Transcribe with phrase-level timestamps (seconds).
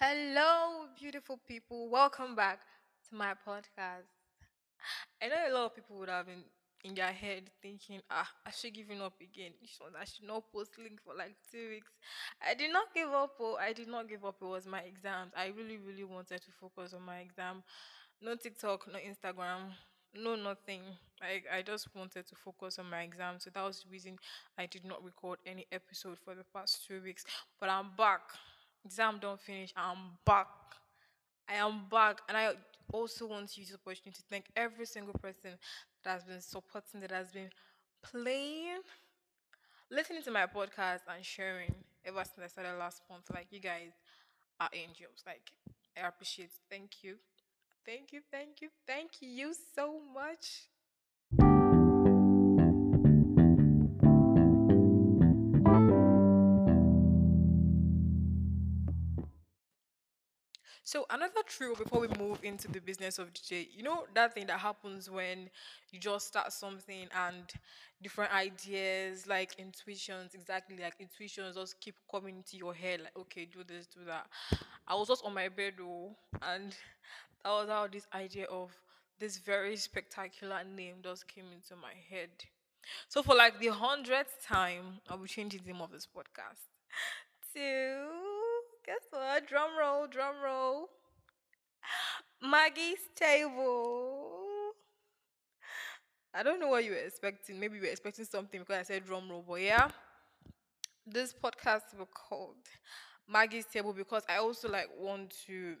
[0.00, 1.88] Hello, beautiful people.
[1.88, 2.60] Welcome back
[3.08, 4.08] to my podcast.
[5.22, 6.44] I know a lot of people would have been
[6.84, 9.52] in their head thinking, ah, I should giving up again.
[9.98, 11.90] I should not post link for like two weeks.
[12.46, 13.34] I did not give up.
[13.40, 14.36] Oh, I did not give up.
[14.40, 15.32] It was my exams.
[15.36, 17.62] I really, really wanted to focus on my exam.
[18.22, 19.72] No TikTok, no Instagram,
[20.14, 20.82] no nothing.
[21.22, 23.36] I, I just wanted to focus on my exam.
[23.38, 24.18] So that was the reason
[24.58, 27.24] I did not record any episode for the past two weeks.
[27.58, 28.20] But I'm back.
[28.86, 29.72] Exam don't finish.
[29.76, 30.46] I'm back.
[31.48, 32.52] I am back, and I
[32.92, 35.52] also want to use this opportunity to thank every single person
[36.04, 37.50] that has been supporting, that has been
[38.02, 38.80] playing,
[39.90, 43.24] listening to my podcast, and sharing ever since I started last month.
[43.32, 43.92] Like, you guys
[44.60, 45.22] are angels.
[45.26, 45.52] Like,
[45.96, 46.50] I appreciate.
[46.70, 47.16] Thank you.
[47.86, 50.68] Thank you, thank you, thank you so much.
[60.86, 64.46] So another trick before we move into the business of DJ, you know that thing
[64.46, 65.50] that happens when
[65.90, 67.42] you just start something and
[68.00, 73.46] different ideas like intuitions, exactly like intuitions just keep coming to your head like okay,
[73.52, 74.28] do this, do that.
[74.86, 76.70] I was just on my bed though and
[77.42, 78.70] that was how this idea of
[79.18, 82.30] this very spectacular name just came into my head.
[83.08, 86.62] So for like the hundredth time, I'll be changing the name of this podcast
[87.54, 88.35] to
[88.86, 89.48] guess what?
[89.48, 90.88] Drum roll, drum roll.
[92.42, 94.72] Maggie's table.
[96.34, 97.58] I don't know what you were expecting.
[97.58, 99.88] Maybe you were expecting something because I said drum roll, but yeah,
[101.06, 102.56] this podcast will called
[103.28, 105.76] Maggie's table because I also like want to,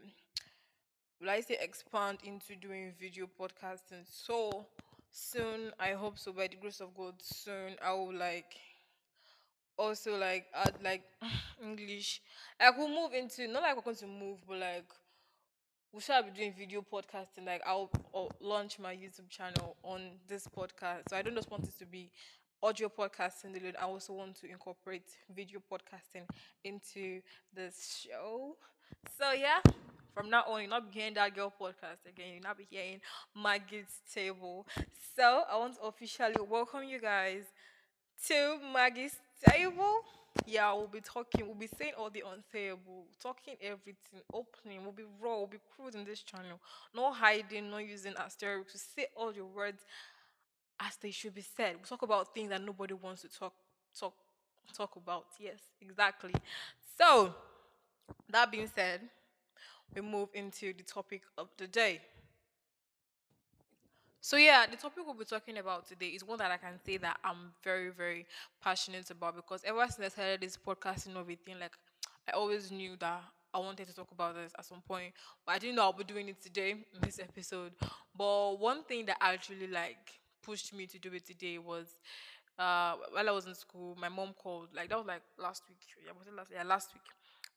[1.20, 4.04] will I say, expand into doing video podcasting.
[4.04, 4.66] So
[5.12, 6.32] soon, I hope so.
[6.32, 8.56] By the grace of God, soon I will like
[9.78, 11.02] also like add like
[11.62, 12.20] English.
[12.60, 14.86] Like we'll move into not like we're going to move, but like
[15.92, 17.46] we shall be doing video podcasting.
[17.46, 21.08] Like I'll, I'll launch my YouTube channel on this podcast.
[21.10, 22.10] So I don't just want it to be
[22.62, 23.74] audio podcasting alone.
[23.80, 26.24] I also want to incorporate video podcasting
[26.64, 27.20] into
[27.54, 28.56] this show.
[29.18, 29.60] So yeah,
[30.14, 32.34] from now on, you'll not be hearing that girl podcast again.
[32.34, 33.00] You'll not be hearing
[33.34, 34.66] Maggie's table.
[35.14, 37.44] So I want to officially welcome you guys
[38.28, 39.16] to Maggie's
[39.48, 40.00] table.
[40.44, 45.04] Yeah, we'll be talking, we'll be saying all the unsayable, talking everything, opening, we'll be
[45.18, 46.60] raw, we'll be crude in this channel.
[46.94, 48.72] No hiding, no using asterisks.
[48.72, 49.82] To say all your words
[50.80, 51.76] as they should be said.
[51.76, 53.54] We'll talk about things that nobody wants to talk
[53.98, 54.14] talk
[54.76, 55.26] talk about.
[55.40, 56.32] Yes, exactly.
[56.98, 57.34] So
[58.30, 59.00] that being said,
[59.94, 62.00] we move into the topic of the day.
[64.26, 66.96] So yeah, the topic we'll be talking about today is one that I can say
[66.96, 68.26] that I'm very, very
[68.60, 71.76] passionate about because ever since I started this podcasting of everything, like
[72.28, 73.22] I always knew that
[73.54, 75.12] I wanted to talk about this at some point,
[75.46, 77.70] but I didn't know I'll be doing it today in this episode.
[78.18, 81.86] But one thing that actually like pushed me to do it today was
[82.58, 84.70] uh while I was in school, my mom called.
[84.74, 85.78] Like that was like last week.
[86.04, 86.50] Yeah, was it last?
[86.52, 87.04] Yeah, last week.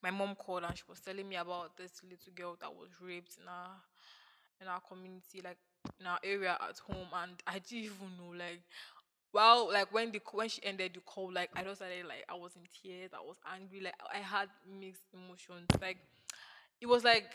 [0.03, 3.37] My mom called and she was telling me about this little girl that was raped
[3.41, 3.71] in our
[4.61, 5.57] in our community, like
[5.99, 8.61] in our area at home, and I didn't even know like.
[9.33, 12.33] Well, like when the when she ended the call, like I just started like I
[12.35, 15.67] was in tears, I was angry, like I had mixed emotions.
[15.81, 15.97] Like
[16.81, 17.25] it was like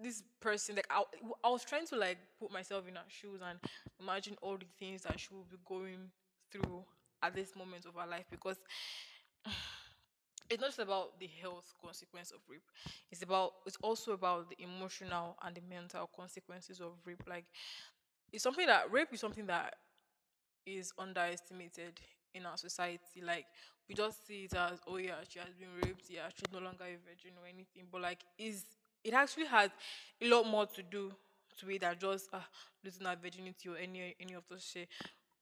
[0.00, 1.02] this person like I,
[1.44, 3.58] I was trying to like put myself in her shoes and
[4.00, 6.10] imagine all the things that she would be going
[6.52, 6.84] through
[7.22, 8.56] at this moment of her life because
[10.50, 12.62] it's not just about the health consequence of rape
[13.10, 17.22] it's about it's also about the emotional and the mental consequences of rape.
[17.28, 17.44] Like
[18.32, 19.74] it's something that rape is something that
[20.66, 21.98] is underestimated
[22.34, 23.22] in our society.
[23.24, 23.46] Like
[23.88, 26.84] we just see it as oh yeah she has been raped yeah she's no longer
[26.84, 27.84] a virgin or anything.
[27.90, 28.64] But like is
[29.04, 29.70] it actually has
[30.20, 31.12] a lot more to do
[31.60, 32.38] to it than just uh,
[32.84, 34.88] losing her virginity or any any of those shit.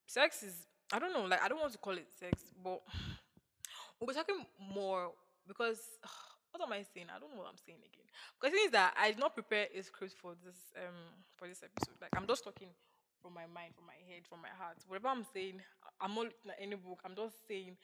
[0.07, 2.81] Sex is i don't know like i don't want to call it sex but
[4.01, 5.13] we'll be talking more
[5.47, 5.81] because
[6.51, 7.07] what am I saying?
[7.15, 8.07] I don't know what I'm saying again.
[8.37, 11.49] Because the thing is that I did not prepare a script for this um for
[11.49, 11.97] this episode.
[12.01, 12.69] Like I'm just talking
[13.23, 14.77] from my mind, from my head, from my heart.
[14.87, 15.61] Whatever I'm saying,
[16.01, 17.01] I'm not looking at any book.
[17.05, 17.77] I'm just saying,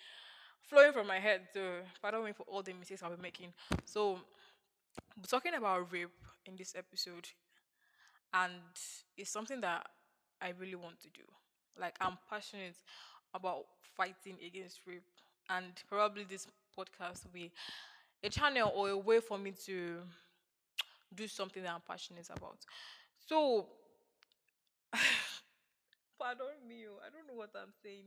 [0.68, 1.42] flowing from my head.
[1.52, 3.52] So pardon me for all the mistakes I'll be making.
[3.84, 4.18] So
[5.16, 6.14] we're talking about rape
[6.46, 7.28] in this episode,
[8.32, 8.52] and
[9.16, 9.86] it's something that
[10.40, 11.22] I really want to do.
[11.78, 12.76] Like I'm passionate
[13.34, 13.64] about
[13.96, 15.02] fighting against rape,
[15.50, 16.46] and probably this
[16.76, 17.50] podcast will be
[18.22, 19.96] a channel or a way for me to
[21.14, 22.58] do something that I'm passionate about.
[23.26, 23.66] So,
[26.18, 28.04] pardon me, oh, I don't know what I'm saying.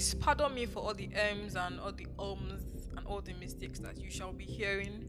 [0.00, 3.78] please pardon me for all the M's and all the ums and all the mistakes
[3.80, 5.08] that you shall be hearing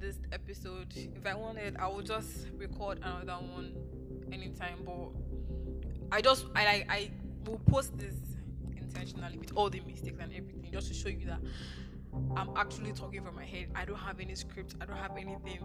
[0.00, 0.90] this episode.
[0.90, 1.16] Mm.
[1.16, 3.74] If I wanted, I would just record another one
[4.32, 4.78] anytime.
[4.84, 5.10] But
[6.12, 7.10] I just I I, I
[7.46, 8.14] will post this
[8.76, 11.40] intentionally with all the mistakes and everything just to show you that
[12.36, 13.68] I'm actually talking from my head.
[13.74, 14.74] I don't have any script.
[14.80, 15.60] I don't have anything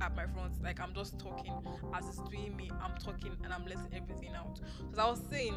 [0.00, 0.62] at my front.
[0.62, 1.52] Like I'm just talking
[1.94, 2.70] as it's doing me.
[2.82, 4.60] I'm talking and I'm letting everything out.
[4.78, 5.54] Because I was saying,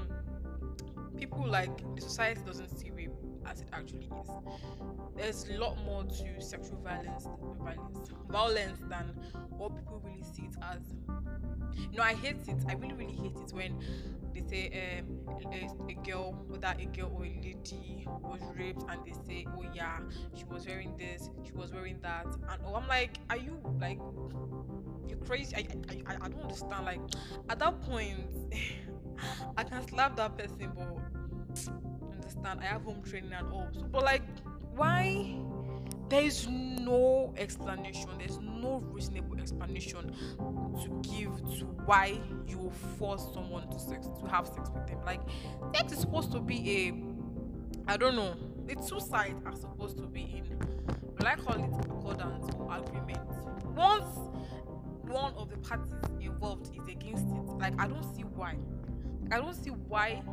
[1.18, 3.11] people like the society doesn't see rape
[3.46, 4.30] as it actually is.
[5.16, 7.28] There's a lot more to sexual violence,
[7.60, 9.16] violence, violence than
[9.50, 10.94] what people really see it as.
[11.92, 12.64] You know, I hate it.
[12.68, 13.80] I really, really hate it when
[14.34, 19.00] they say um, a, a, girl, whether a girl or a lady was raped, and
[19.06, 20.00] they say, oh yeah,
[20.36, 24.00] she was wearing this, she was wearing that, and oh, I'm like, are you like,
[25.08, 25.56] you're crazy?
[25.56, 25.68] I,
[26.08, 26.86] I, I don't understand.
[26.86, 27.02] Like,
[27.50, 28.18] at that point,
[29.58, 31.68] I can slap that person, but
[32.32, 33.68] understand, I have home training and all.
[33.74, 34.24] So, but like,
[34.76, 35.36] why?
[36.10, 38.10] There is no explanation.
[38.18, 44.46] There's no reasonable explanation to give to why you force someone to sex to have
[44.48, 45.00] sex with them.
[45.06, 45.22] Like
[45.74, 48.36] sex is supposed to be a I don't know.
[48.66, 53.20] The two sides are supposed to be in I call it accordance or agreement.
[53.74, 54.18] Once
[55.08, 58.58] one of the parties involved is against it, like I don't see why.
[59.32, 60.24] I don't see why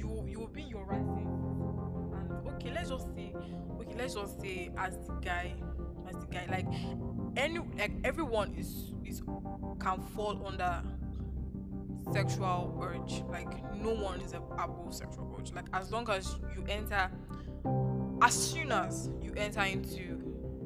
[0.00, 3.32] you you will be your right and okay let's just say
[3.80, 5.54] okay let's just say as the guy
[6.08, 6.66] as the guy like
[7.36, 9.22] any like everyone is is
[9.80, 10.82] can fall under
[12.12, 13.22] sexual urge.
[13.28, 15.52] Like no one is above sexual urge.
[15.52, 17.10] Like as long as you enter
[18.22, 20.18] as soon as you enter into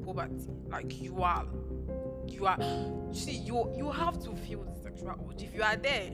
[0.03, 1.45] puberty like you are
[2.27, 2.57] you are
[3.11, 5.43] see you you have to feel the sexual urge.
[5.43, 6.11] If you are there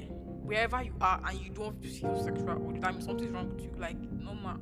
[0.51, 3.71] wherever you are and you don't feel sexual urge that means something's wrong with you.
[3.79, 4.57] Like normal.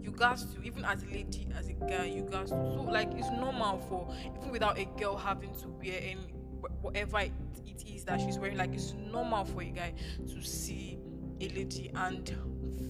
[0.00, 3.28] You guys to even as a lady as a guy you guys so like it's
[3.30, 6.32] normal for even without a girl having to wear any
[6.80, 7.32] whatever it,
[7.66, 9.92] it is that she's wearing like it's normal for a guy
[10.28, 10.96] to see
[11.40, 12.36] a lady and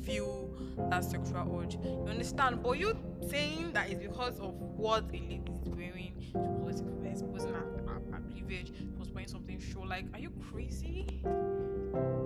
[0.04, 0.50] feel
[0.90, 2.62] that sexual urge you understand?
[2.62, 2.98] But you
[3.30, 8.02] saying that it's because of what a lady is wearing she was exposing her, her,
[8.10, 8.22] her
[8.66, 11.22] she was wearing something show like are you crazy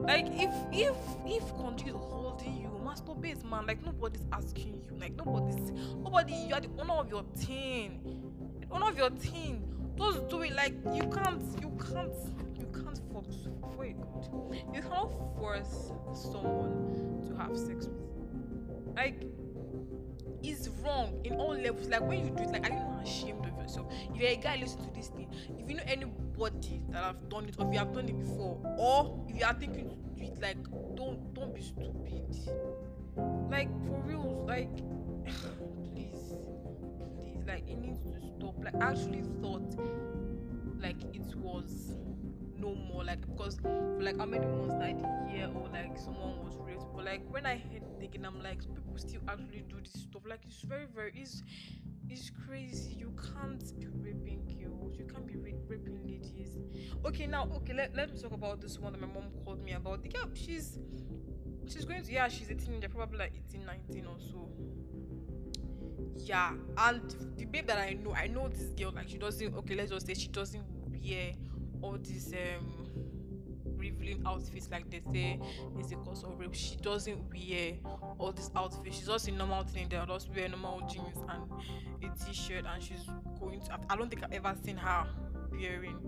[0.07, 0.97] like if if
[1.27, 5.73] if konji is holding you masturbate man like nobody's asking you like nobody's
[6.03, 9.63] nobody you are the owner of your the owner of your team
[9.99, 12.13] just do it like you can't you can't
[12.59, 18.07] you can't force for a good you cannot force someone to have sex with
[18.95, 19.27] like
[20.43, 21.89] it's wrong in all levels.
[21.89, 23.87] Like when you do it like are you not ashamed of yourself?
[24.11, 25.29] If you're a guy listen to this thing.
[25.59, 25.83] If you know
[26.37, 29.45] anybody that have done it or if you have done it before or if you
[29.45, 30.63] are thinking to do it like
[30.95, 31.93] don't don't be stupid.
[33.51, 34.77] Like for real like
[35.95, 36.35] please
[37.21, 38.55] please like it needs to stop.
[38.63, 39.75] Like i actually thought
[40.81, 41.97] like it was
[42.59, 46.45] no more like because for like how many months I did hear or like someone
[46.45, 49.77] was raped but like when I heard it again I'm like people still actually do
[49.83, 50.23] this stuff.
[50.29, 51.43] Like it's very very it's
[52.09, 52.76] it's crazy
[57.05, 59.73] okay now okay let, let me talk about this one that my mom called me
[59.73, 60.03] about.
[60.03, 60.79] The girl she's
[61.69, 64.49] she's going to yeah she's a teenager probably like 18 19 or so.
[66.17, 69.75] Yeah and the babe that i know i know this girl like she doesn't okay
[69.75, 71.33] let's just say she doesn't wear
[71.83, 72.87] all these um
[73.77, 75.39] revealing outfits like they say
[75.79, 76.55] is a cause of rape.
[76.55, 77.75] She doesn't wear
[78.19, 78.97] all these outfits.
[78.97, 83.09] She's just in normal there just wear normal jeans and a t-shirt and she's
[83.41, 85.07] going to i don't think i've ever seen her
[85.51, 85.99] wearing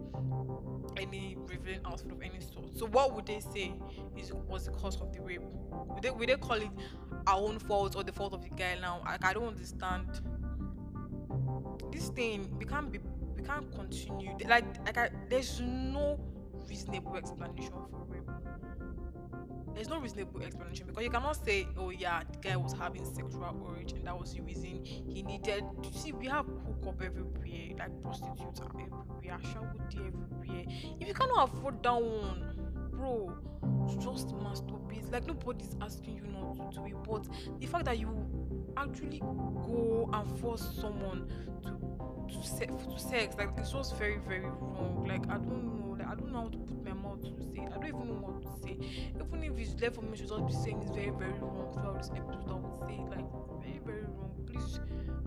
[0.97, 2.76] any revealing outfit of any sort.
[2.76, 3.75] So what would they say
[4.16, 5.42] is was the cause of the rape?
[5.42, 6.71] Would they would they call it
[7.26, 9.02] our own fault or the fault of the guy now?
[9.04, 10.07] Like I don't understand.
[11.92, 12.99] This thing we can't be
[13.37, 16.18] we can't continue like like I, there's no
[16.68, 18.28] reasonable explanation for rape
[19.78, 23.44] there's no reasonable explanation because you cannot say, oh yeah, the guy was having sexual
[23.78, 25.62] urge and that was the reason he needed.
[25.85, 30.64] To see, we have hook hookup everywhere, like prostitutes are everywhere, shower everywhere.
[31.00, 32.56] If you cannot afford that one,
[32.90, 33.32] bro,
[34.00, 35.12] just masturbate.
[35.12, 37.28] Like nobody's asking you not to do it, but
[37.61, 38.11] the fact that you
[38.76, 41.28] actually go and force someone
[41.62, 45.04] to to, se- to sex, like it's just very very wrong.
[45.06, 47.38] Like I don't know, like I don't know how to put my mouth to.
[47.68, 48.78] I don't even know what to say.
[49.14, 51.98] Even if it's left for me to just be saying it's very very wrong throughout
[51.98, 53.26] this episode, I would say like
[53.60, 54.32] very very wrong.
[54.46, 54.80] Please,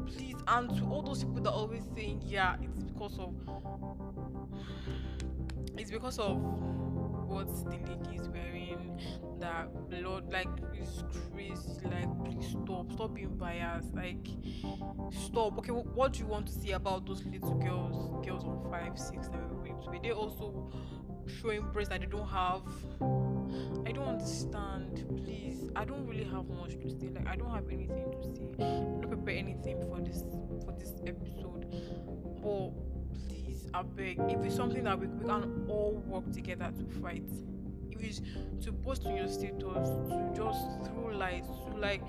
[0.07, 3.33] please, and to all those people that always saying yeah, it's because of
[5.77, 8.99] it's because of what the lady is wearing,
[9.39, 11.79] that blood like is crazy.
[11.85, 13.95] Like, please stop, stop being biased.
[13.95, 14.27] Like,
[15.11, 15.57] stop.
[15.59, 19.27] Okay, what do you want to see about those little girls, girls on five, six,
[19.29, 19.51] that?
[19.91, 20.71] Were they also
[21.41, 22.61] showing breasts that they don't have?
[23.85, 25.05] I don't understand.
[25.23, 27.09] Please, I don't really have much to say.
[27.13, 28.63] Like, I don't have anything to say.
[28.63, 30.23] I don't prepare anything for this
[30.65, 31.65] for this episode.
[32.41, 32.71] But
[33.27, 37.29] please, I beg, if it's something that we, we can all work together to fight,
[37.91, 38.21] if it's
[38.65, 42.03] to post on your status, to just throw light, to like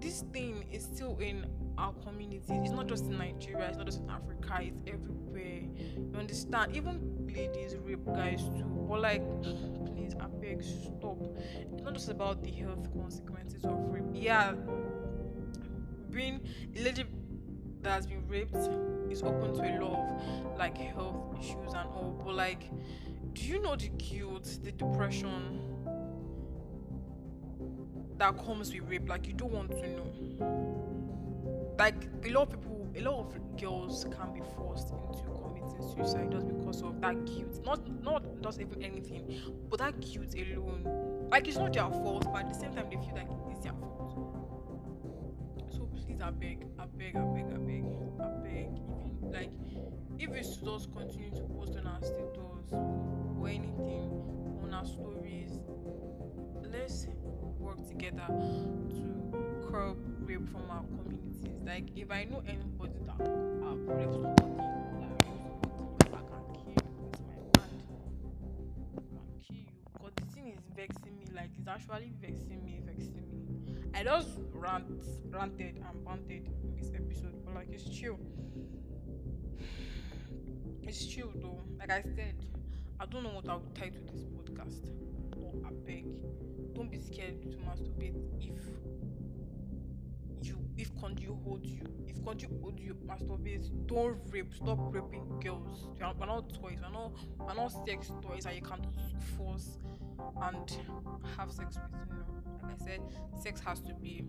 [0.00, 1.46] this thing is still in
[1.78, 2.54] our community.
[2.54, 5.62] It's not just in Nigeria, it's not just in Africa, it's everywhere.
[5.96, 6.76] You understand?
[6.76, 8.86] Even ladies rape guys too.
[8.88, 9.22] But like
[9.86, 11.18] please I beg stop.
[11.72, 14.04] It's not just about the health consequences of rape.
[14.12, 14.54] Yeah
[16.16, 16.40] being
[16.74, 17.04] a lady
[17.82, 18.56] that has been raped
[19.10, 22.20] is open to a lot of like health issues and all.
[22.24, 22.70] But like
[23.34, 25.60] do you know the guilt, the depression
[28.16, 29.08] that comes with rape?
[29.08, 30.85] Like you don't want to know.
[31.78, 36.30] Like a lot of people, a lot of girls can be forced into committing suicide
[36.30, 37.60] just because of that guilt.
[37.64, 41.28] Not not just even anything, but that guilt alone.
[41.30, 43.74] Like it's not their fault, but at the same time they feel like it's their
[43.74, 44.12] fault.
[45.70, 47.84] So please, I beg, I beg, I beg, I beg,
[48.20, 48.66] I beg.
[49.04, 49.50] Even like
[50.18, 54.10] if it's just continue to post on our status or anything
[54.62, 55.58] on our stories,
[56.72, 57.06] let's
[57.58, 59.98] work together to curb
[60.36, 61.44] rape from our communities.
[61.64, 64.60] Like if I know anybody that have raped somebody,
[66.12, 67.80] like I can kill you with my hand.
[67.96, 69.72] I can kill you.
[69.92, 73.76] Because the thing is vexing me, like it's actually vexing me, vexing me.
[73.94, 74.86] I just rant
[75.30, 78.18] ranted and banted in this episode, but like it's chill.
[80.82, 81.58] It's chill though.
[81.80, 82.34] Like I said,
[83.00, 84.88] I don't know what I would title this podcast.
[85.30, 86.06] But I beg,
[86.74, 88.14] don't be scared to masturbate
[91.02, 94.52] if you if hold you if konji hold you masturbate don't rape.
[94.54, 95.88] Stop raping girls.
[96.18, 96.78] We're not toys.
[96.82, 98.80] We're not we're not sex toys that you can
[99.36, 99.78] force
[100.42, 100.78] and
[101.36, 102.42] have sex with you know.
[102.62, 103.00] Like i said
[103.40, 104.24] sex has to be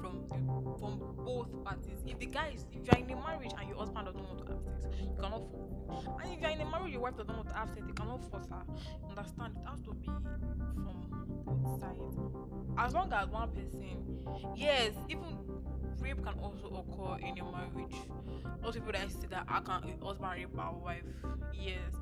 [0.00, 0.34] from the,
[0.78, 2.00] from both parties.
[2.06, 4.52] If the guy is if you're in a marriage and your husband doesn't want to
[4.52, 6.12] have sex you cannot force him.
[6.22, 8.30] And if you're in a marriage your wife doesn't want to have sex you cannot
[8.30, 8.62] force her.
[9.08, 9.56] Understand?
[9.56, 12.16] It has to be from both sides.
[12.78, 15.36] As long as one person yes even
[16.00, 17.96] rape can also occur in a marriage.
[18.62, 21.02] Most people that say that i can husband rape our wife
[21.52, 21.92] yes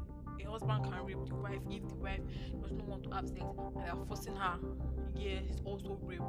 [0.40, 2.21] a husband can rape the wife if the wife
[2.62, 4.59] does not want to have sex and they are forcing her
[5.14, 6.21] yes it's also rape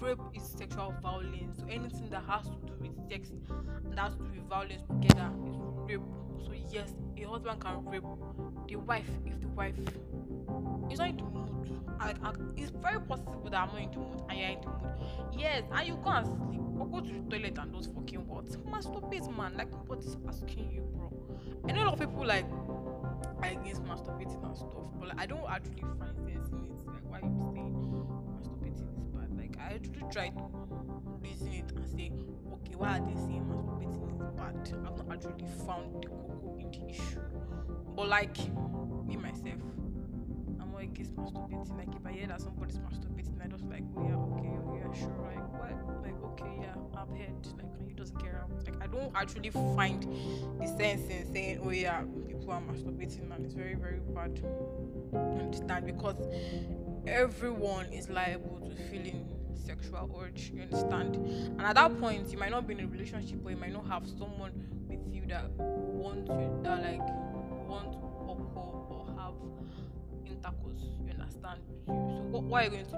[0.00, 4.22] rape is sexual violence so anything that has to do with sex and has to
[4.24, 5.56] do with violence together is
[5.88, 6.00] rape
[6.44, 8.02] so yes a husband can rape
[8.68, 9.74] the wife if the wife
[10.90, 11.40] is not in the mood
[12.00, 14.68] I, I, it's very possible that I'm not in the mood and you're in the
[14.68, 15.38] mood.
[15.38, 18.46] Yes, and you go and sleep or go to the toilet and those fucking what?
[18.64, 19.54] Masturbate, man.
[19.56, 21.12] Like nobody's asking you, bro.
[21.68, 22.46] I know a lot of people like
[23.42, 26.86] against masturbating and stuff, but like, I don't actually find sense in it.
[26.86, 27.74] Like, why you saying
[28.36, 29.36] masturbating is bad?
[29.36, 30.42] Like, I actually try to
[31.20, 32.12] reason it and say,
[32.52, 34.56] okay, why are they saying masturbating is bad?
[34.86, 37.20] I've not actually found the cocoa in the issue.
[37.96, 38.38] But like
[39.06, 39.60] me myself,
[40.60, 41.76] I'm not against masturbating.
[41.76, 44.92] Like if I hear that somebody's masturbating, I just like, oh yeah, okay, oh yeah,
[44.98, 45.16] sure.
[45.24, 46.02] Like what?
[46.02, 47.46] Like okay, yeah, I've heard.
[47.56, 47.69] Like
[48.00, 48.50] just get out?
[48.64, 50.02] Like I don't actually find
[50.58, 54.42] the sense in saying, oh yeah, people are masturbating and it's very very bad.
[55.14, 55.86] Understand?
[55.86, 56.16] Because
[57.06, 60.50] everyone is liable to feeling sexual urge.
[60.54, 61.16] You understand?
[61.16, 63.86] And at that point, you might not be in a relationship, or you might not
[63.86, 64.52] have someone
[64.88, 67.06] with you that wants you that like
[67.68, 69.34] want or or have
[70.26, 70.80] intercourse.
[71.04, 71.60] You understand?
[71.86, 72.96] So what, what are you going to do?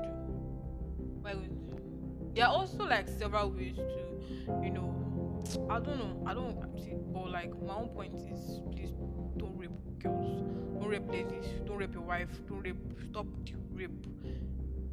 [1.20, 1.91] What are you going to do?
[2.34, 6.22] There are also like several ways to, you know, I don't know.
[6.26, 8.90] I don't actually, but like my own point is please
[9.36, 10.40] don't rape girls,
[10.80, 12.76] don't rape ladies, don't rape your wife, don't rape.
[13.10, 14.06] Stop the rape.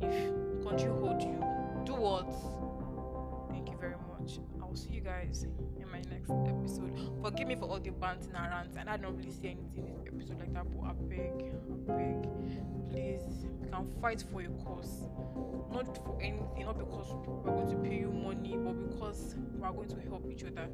[0.01, 0.31] If
[0.63, 1.39] konji hold you,
[1.85, 2.29] do what?
[4.19, 4.39] Much.
[4.61, 5.45] I'll see you guys
[5.79, 6.91] in my next episode.
[7.21, 9.93] Forgive me for all the banting and rants, and I don't really say anything in
[9.97, 10.65] this episode like that.
[10.71, 12.29] But I beg, I beg,
[12.91, 15.07] please, you can fight for your cause,
[15.71, 19.73] not for anything, not because we're going to pay you money, but because we are
[19.73, 20.67] going to help each other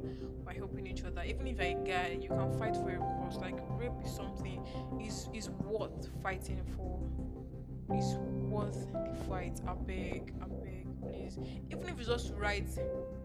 [0.44, 1.22] by helping each other.
[1.22, 3.36] Even if you're a guy, you can fight for your cause.
[3.38, 4.64] Like rape is something
[5.00, 7.00] is is worth fighting for.
[7.96, 9.60] Is worth the fight.
[9.66, 11.38] I beg, I beg, please.
[11.70, 12.68] Even if it's just write,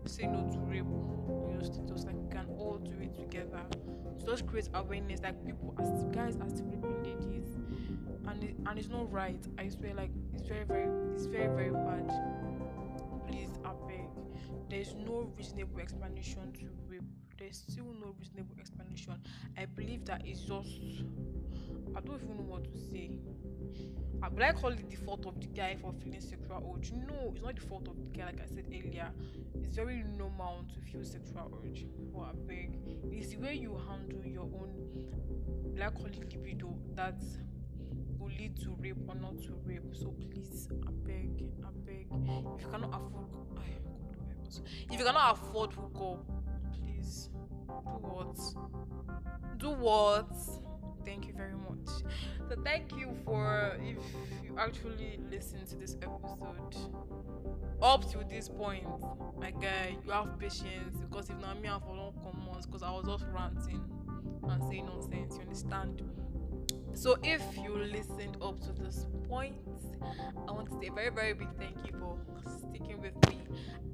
[0.10, 3.62] say no to rape on your status, like we can all do it together.
[4.20, 7.56] To just create awareness, like people, as guys are still raping ladies.
[8.28, 9.40] and it, and it's not right.
[9.58, 12.08] I swear, like it's very very it's very very bad.
[13.28, 14.08] Please, I beg.
[14.70, 17.04] There's no reasonable explanation to rape.
[17.38, 19.22] There's still no reasonable explanation.
[19.58, 20.70] I believe that it's just
[21.96, 23.12] I don't even know what to say.
[24.24, 26.92] I would I call it the fault of the guy for feeling sexual urge?
[26.92, 29.10] No, it's not the fault of the guy, like I said earlier.
[29.64, 31.86] It's very normal to feel sexual urge.
[32.14, 32.78] But I beg,
[33.12, 34.74] it's the way you handle your own,
[35.76, 37.22] like I call libido, that
[38.20, 39.94] will lead to rape or not to rape.
[39.94, 43.26] So please, I beg, I beg, if you cannot afford,
[44.92, 46.26] if you cannot afford oh hookup,
[46.74, 47.30] please
[47.68, 48.38] do what?
[49.58, 50.71] Do what?
[51.06, 51.88] Thank you very much.
[52.50, 53.98] So thank you for if
[54.44, 56.76] you actually listen to this episode
[57.82, 58.86] up to this point.
[59.40, 62.84] My guy, you have patience because if not me, I for long come months because
[62.84, 63.82] I was just ranting
[64.44, 65.36] and saying nonsense.
[65.36, 66.02] You understand?
[66.94, 69.56] So if you listened up to this point,
[70.48, 72.18] I want to say a very very big thank you for
[72.60, 73.40] sticking with me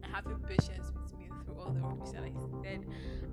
[0.04, 1.07] and having patience with
[1.60, 2.32] all the rubbish that I
[2.64, 2.86] said.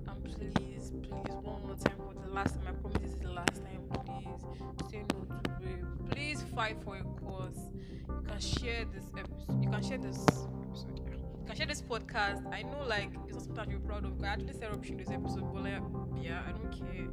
[0.09, 2.67] And please, please, one more time for the last time.
[2.69, 3.83] I promise this is the last time.
[4.07, 5.85] Please say no to rape.
[6.11, 7.71] Please fight for a cause.
[8.09, 9.63] You can share this episode.
[9.63, 11.01] You can share this episode.
[11.41, 12.47] You can share this podcast.
[12.53, 14.23] I know, like, it's not something that you're proud of.
[14.23, 15.83] I actually said rubbish this episode, but like,
[16.23, 17.09] yeah, I don't care.